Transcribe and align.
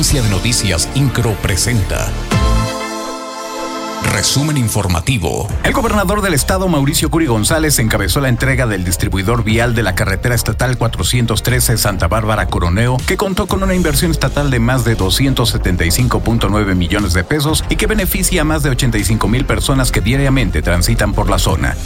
Agencia 0.00 0.22
de 0.22 0.30
Noticias 0.30 0.88
Incro 0.94 1.34
presenta. 1.42 2.10
Resumen 4.14 4.56
informativo. 4.56 5.46
El 5.62 5.74
gobernador 5.74 6.22
del 6.22 6.32
estado, 6.32 6.68
Mauricio 6.68 7.10
Curi 7.10 7.26
González, 7.26 7.78
encabezó 7.78 8.22
la 8.22 8.30
entrega 8.30 8.66
del 8.66 8.82
distribuidor 8.82 9.44
vial 9.44 9.74
de 9.74 9.82
la 9.82 9.94
carretera 9.94 10.34
estatal 10.34 10.78
413 10.78 11.76
Santa 11.76 12.08
Bárbara 12.08 12.46
Coroneo, 12.46 12.96
que 13.06 13.18
contó 13.18 13.46
con 13.46 13.62
una 13.62 13.74
inversión 13.74 14.10
estatal 14.10 14.50
de 14.50 14.58
más 14.58 14.86
de 14.86 14.96
275.9 14.96 16.74
millones 16.74 17.12
de 17.12 17.22
pesos 17.22 17.62
y 17.68 17.76
que 17.76 17.86
beneficia 17.86 18.40
a 18.40 18.44
más 18.46 18.62
de 18.62 18.70
85 18.70 19.28
mil 19.28 19.44
personas 19.44 19.92
que 19.92 20.00
diariamente 20.00 20.62
transitan 20.62 21.12
por 21.12 21.28
la 21.28 21.38
zona. 21.38 21.76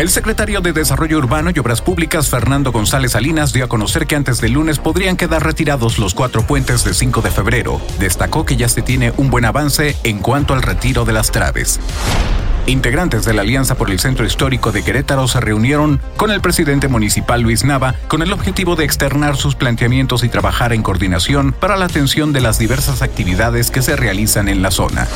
El 0.00 0.08
secretario 0.08 0.62
de 0.62 0.72
Desarrollo 0.72 1.18
Urbano 1.18 1.50
y 1.54 1.58
Obras 1.58 1.82
Públicas, 1.82 2.30
Fernando 2.30 2.72
González 2.72 3.12
Salinas, 3.12 3.52
dio 3.52 3.66
a 3.66 3.68
conocer 3.68 4.06
que 4.06 4.16
antes 4.16 4.40
del 4.40 4.52
lunes 4.52 4.78
podrían 4.78 5.18
quedar 5.18 5.44
retirados 5.44 5.98
los 5.98 6.14
cuatro 6.14 6.40
puentes 6.40 6.84
de 6.84 6.94
5 6.94 7.20
de 7.20 7.30
febrero. 7.30 7.82
Destacó 7.98 8.46
que 8.46 8.56
ya 8.56 8.70
se 8.70 8.80
tiene 8.80 9.12
un 9.18 9.28
buen 9.28 9.44
avance 9.44 9.98
en 10.02 10.20
cuanto 10.20 10.54
al 10.54 10.62
retiro 10.62 11.04
de 11.04 11.12
las 11.12 11.30
traves. 11.30 11.80
Integrantes 12.64 13.26
de 13.26 13.34
la 13.34 13.42
Alianza 13.42 13.74
por 13.74 13.90
el 13.90 14.00
Centro 14.00 14.24
Histórico 14.24 14.72
de 14.72 14.82
Querétaro 14.82 15.28
se 15.28 15.38
reunieron 15.38 16.00
con 16.16 16.30
el 16.30 16.40
presidente 16.40 16.88
municipal 16.88 17.42
Luis 17.42 17.64
Nava 17.64 17.94
con 18.08 18.22
el 18.22 18.32
objetivo 18.32 18.76
de 18.76 18.86
externar 18.86 19.36
sus 19.36 19.54
planteamientos 19.54 20.24
y 20.24 20.30
trabajar 20.30 20.72
en 20.72 20.82
coordinación 20.82 21.52
para 21.52 21.76
la 21.76 21.84
atención 21.84 22.32
de 22.32 22.40
las 22.40 22.58
diversas 22.58 23.02
actividades 23.02 23.70
que 23.70 23.82
se 23.82 23.96
realizan 23.96 24.48
en 24.48 24.62
la 24.62 24.70
zona. 24.70 25.06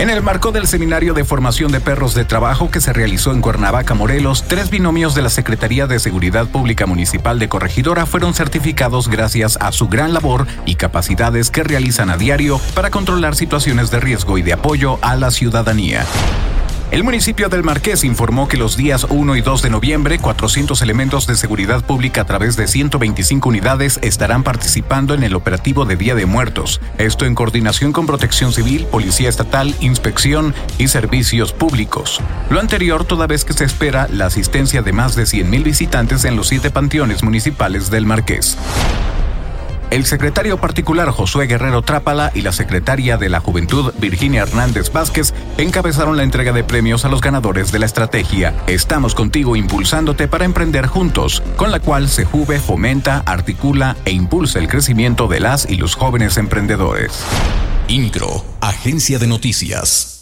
En 0.00 0.08
el 0.08 0.22
marco 0.22 0.50
del 0.50 0.66
seminario 0.66 1.12
de 1.12 1.26
formación 1.26 1.72
de 1.72 1.78
perros 1.78 2.14
de 2.14 2.24
trabajo 2.24 2.70
que 2.70 2.80
se 2.80 2.94
realizó 2.94 3.32
en 3.32 3.42
Cuernavaca, 3.42 3.92
Morelos, 3.92 4.44
tres 4.48 4.70
binomios 4.70 5.14
de 5.14 5.20
la 5.20 5.28
Secretaría 5.28 5.86
de 5.86 5.98
Seguridad 5.98 6.46
Pública 6.46 6.86
Municipal 6.86 7.38
de 7.38 7.50
Corregidora 7.50 8.06
fueron 8.06 8.32
certificados 8.32 9.08
gracias 9.08 9.58
a 9.60 9.72
su 9.72 9.88
gran 9.88 10.14
labor 10.14 10.46
y 10.64 10.76
capacidades 10.76 11.50
que 11.50 11.64
realizan 11.64 12.08
a 12.08 12.16
diario 12.16 12.58
para 12.74 12.90
controlar 12.90 13.36
situaciones 13.36 13.90
de 13.90 14.00
riesgo 14.00 14.38
y 14.38 14.42
de 14.42 14.54
apoyo 14.54 14.98
a 15.02 15.16
la 15.16 15.30
ciudadanía. 15.30 16.06
El 16.90 17.04
municipio 17.04 17.48
del 17.48 17.62
Marqués 17.62 18.02
informó 18.02 18.48
que 18.48 18.56
los 18.56 18.76
días 18.76 19.06
1 19.08 19.36
y 19.36 19.42
2 19.42 19.62
de 19.62 19.70
noviembre, 19.70 20.18
400 20.18 20.82
elementos 20.82 21.24
de 21.28 21.36
seguridad 21.36 21.84
pública 21.84 22.22
a 22.22 22.24
través 22.24 22.56
de 22.56 22.66
125 22.66 23.48
unidades 23.48 24.00
estarán 24.02 24.42
participando 24.42 25.14
en 25.14 25.22
el 25.22 25.36
operativo 25.36 25.84
de 25.84 25.94
Día 25.94 26.16
de 26.16 26.26
Muertos. 26.26 26.80
Esto 26.98 27.26
en 27.26 27.36
coordinación 27.36 27.92
con 27.92 28.06
Protección 28.06 28.52
Civil, 28.52 28.86
Policía 28.86 29.28
Estatal, 29.28 29.72
Inspección 29.78 30.52
y 30.78 30.88
Servicios 30.88 31.52
Públicos. 31.52 32.20
Lo 32.50 32.58
anterior 32.58 33.04
toda 33.04 33.28
vez 33.28 33.44
que 33.44 33.52
se 33.52 33.64
espera 33.64 34.08
la 34.10 34.26
asistencia 34.26 34.82
de 34.82 34.92
más 34.92 35.14
de 35.14 35.22
100.000 35.22 35.62
visitantes 35.62 36.24
en 36.24 36.34
los 36.34 36.48
siete 36.48 36.72
panteones 36.72 37.22
municipales 37.22 37.90
del 37.90 38.04
Marqués. 38.04 38.58
El 39.90 40.06
secretario 40.06 40.58
particular 40.58 41.10
Josué 41.10 41.46
Guerrero 41.46 41.82
Trápala 41.82 42.30
y 42.34 42.42
la 42.42 42.52
secretaria 42.52 43.16
de 43.16 43.28
la 43.28 43.40
Juventud 43.40 43.92
Virginia 43.98 44.42
Hernández 44.42 44.92
Vázquez 44.92 45.34
encabezaron 45.58 46.16
la 46.16 46.22
entrega 46.22 46.52
de 46.52 46.62
premios 46.62 47.04
a 47.04 47.08
los 47.08 47.20
ganadores 47.20 47.72
de 47.72 47.80
la 47.80 47.86
estrategia 47.86 48.54
Estamos 48.66 49.14
contigo 49.14 49.56
impulsándote 49.56 50.28
para 50.28 50.44
emprender 50.44 50.86
juntos, 50.86 51.42
con 51.56 51.70
la 51.70 51.80
cual 51.80 52.08
se 52.08 52.24
juve, 52.24 52.60
fomenta, 52.60 53.18
articula 53.26 53.96
e 54.04 54.12
impulsa 54.12 54.58
el 54.58 54.68
crecimiento 54.68 55.26
de 55.26 55.40
las 55.40 55.68
y 55.68 55.76
los 55.76 55.96
jóvenes 55.96 56.36
emprendedores. 56.36 57.24
Incro, 57.88 58.44
Agencia 58.60 59.18
de 59.18 59.26
Noticias. 59.26 60.19